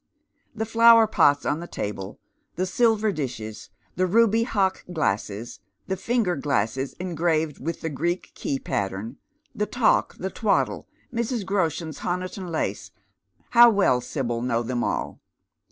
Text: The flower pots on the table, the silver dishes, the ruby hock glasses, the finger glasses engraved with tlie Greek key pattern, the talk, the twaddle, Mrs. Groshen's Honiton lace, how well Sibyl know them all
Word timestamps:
The 0.55 0.65
flower 0.65 1.05
pots 1.05 1.45
on 1.45 1.59
the 1.59 1.67
table, 1.67 2.19
the 2.55 2.65
silver 2.65 3.11
dishes, 3.11 3.69
the 3.95 4.07
ruby 4.07 4.41
hock 4.45 4.83
glasses, 4.91 5.59
the 5.85 5.95
finger 5.95 6.35
glasses 6.35 6.93
engraved 6.93 7.59
with 7.59 7.81
tlie 7.81 7.93
Greek 7.93 8.31
key 8.33 8.57
pattern, 8.57 9.17
the 9.53 9.67
talk, 9.67 10.15
the 10.17 10.31
twaddle, 10.31 10.87
Mrs. 11.13 11.45
Groshen's 11.45 11.99
Honiton 11.99 12.49
lace, 12.49 12.89
how 13.51 13.69
well 13.69 14.01
Sibyl 14.01 14.41
know 14.41 14.63
them 14.63 14.83
all 14.83 15.21